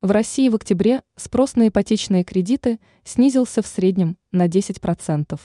В 0.00 0.12
России 0.12 0.48
в 0.48 0.54
октябре 0.54 1.02
спрос 1.16 1.56
на 1.56 1.66
ипотечные 1.66 2.22
кредиты 2.22 2.78
снизился 3.02 3.62
в 3.62 3.66
среднем 3.66 4.16
на 4.30 4.46
10%. 4.46 5.40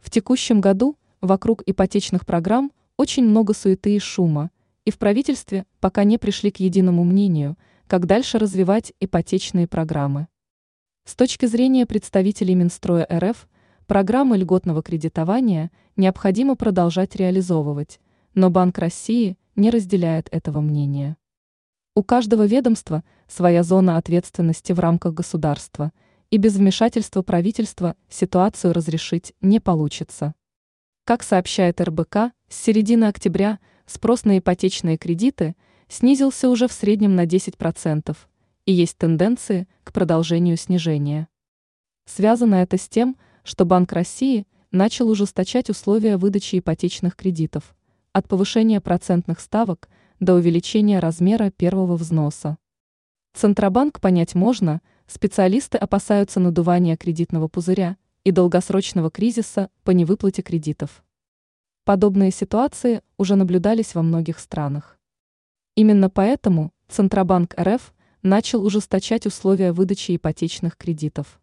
В 0.00 0.10
текущем 0.10 0.60
году 0.60 0.96
вокруг 1.20 1.62
ипотечных 1.64 2.26
программ 2.26 2.72
очень 2.96 3.24
много 3.24 3.54
суеты 3.54 3.94
и 3.94 4.00
шума, 4.00 4.50
и 4.84 4.90
в 4.90 4.98
правительстве 4.98 5.64
пока 5.78 6.02
не 6.02 6.18
пришли 6.18 6.50
к 6.50 6.58
единому 6.58 7.04
мнению, 7.04 7.56
как 7.86 8.06
дальше 8.06 8.36
развивать 8.36 8.92
ипотечные 8.98 9.68
программы. 9.68 10.26
С 11.04 11.14
точки 11.14 11.46
зрения 11.46 11.86
представителей 11.86 12.56
Минстроя 12.56 13.06
РФ, 13.08 13.48
программы 13.86 14.38
льготного 14.38 14.82
кредитования 14.82 15.70
необходимо 15.94 16.56
продолжать 16.56 17.14
реализовывать, 17.14 18.00
но 18.34 18.50
Банк 18.50 18.76
России 18.78 19.38
не 19.54 19.70
разделяет 19.70 20.26
этого 20.32 20.60
мнения. 20.60 21.16
У 21.98 22.04
каждого 22.04 22.46
ведомства 22.46 23.02
своя 23.26 23.64
зона 23.64 23.96
ответственности 23.96 24.70
в 24.70 24.78
рамках 24.78 25.14
государства, 25.14 25.90
и 26.30 26.36
без 26.36 26.54
вмешательства 26.54 27.22
правительства 27.22 27.96
ситуацию 28.08 28.72
разрешить 28.72 29.34
не 29.40 29.58
получится. 29.58 30.36
Как 31.04 31.24
сообщает 31.24 31.80
РБК, 31.80 32.30
с 32.48 32.54
середины 32.54 33.06
октября 33.06 33.58
спрос 33.84 34.24
на 34.24 34.38
ипотечные 34.38 34.96
кредиты 34.96 35.56
снизился 35.88 36.48
уже 36.48 36.68
в 36.68 36.72
среднем 36.72 37.16
на 37.16 37.26
10%, 37.26 38.16
и 38.64 38.72
есть 38.72 38.96
тенденции 38.96 39.66
к 39.82 39.92
продолжению 39.92 40.56
снижения. 40.56 41.26
Связано 42.04 42.54
это 42.54 42.78
с 42.78 42.88
тем, 42.88 43.16
что 43.42 43.64
Банк 43.64 43.92
России 43.92 44.46
начал 44.70 45.10
ужесточать 45.10 45.68
условия 45.68 46.16
выдачи 46.16 46.60
ипотечных 46.60 47.16
кредитов, 47.16 47.74
от 48.12 48.28
повышения 48.28 48.80
процентных 48.80 49.40
ставок– 49.40 49.88
до 50.20 50.34
увеличения 50.34 50.98
размера 50.98 51.50
первого 51.50 51.96
взноса. 51.96 52.58
Центробанк 53.34 54.00
понять 54.00 54.34
можно, 54.34 54.80
специалисты 55.06 55.78
опасаются 55.78 56.40
надувания 56.40 56.96
кредитного 56.96 57.48
пузыря 57.48 57.96
и 58.24 58.32
долгосрочного 58.32 59.10
кризиса 59.10 59.70
по 59.84 59.92
невыплате 59.92 60.42
кредитов. 60.42 61.04
Подобные 61.84 62.30
ситуации 62.32 63.02
уже 63.16 63.36
наблюдались 63.36 63.94
во 63.94 64.02
многих 64.02 64.38
странах. 64.38 64.98
Именно 65.76 66.10
поэтому 66.10 66.72
Центробанк 66.88 67.54
РФ 67.58 67.94
начал 68.22 68.64
ужесточать 68.64 69.26
условия 69.26 69.72
выдачи 69.72 70.16
ипотечных 70.16 70.76
кредитов. 70.76 71.40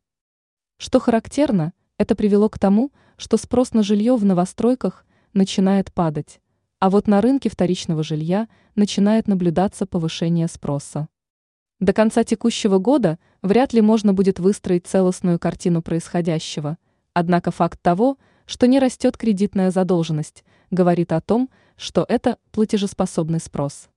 Что 0.78 1.00
характерно, 1.00 1.72
это 1.98 2.16
привело 2.16 2.50
к 2.50 2.60
тому, 2.60 2.92
что 3.16 3.38
спрос 3.38 3.74
на 3.74 3.82
жилье 3.82 4.18
в 4.18 4.26
новостройках 4.26 5.06
начинает 5.34 5.94
падать, 5.94 6.42
а 6.80 6.90
вот 6.90 7.08
на 7.08 7.22
рынке 7.22 7.50
вторичного 7.50 8.04
жилья 8.04 8.48
начинает 8.76 9.28
наблюдаться 9.28 9.86
повышение 9.86 10.48
спроса. 10.48 11.08
До 11.80 11.94
конца 11.94 12.24
текущего 12.24 12.78
года 12.78 13.20
вряд 13.42 13.74
ли 13.74 13.82
можно 13.82 14.14
будет 14.14 14.40
выстроить 14.40 14.88
целостную 14.88 15.40
картину 15.40 15.82
происходящего, 15.82 16.78
однако 17.14 17.52
факт 17.52 17.82
того, 17.82 18.18
что 18.46 18.68
не 18.68 18.80
растет 18.80 19.18
кредитная 19.18 19.72
задолженность, 19.72 20.44
говорит 20.72 21.12
о 21.12 21.22
том, 21.22 21.50
что 21.76 22.06
это 22.08 22.38
платежеспособный 22.52 23.40
спрос. 23.40 23.90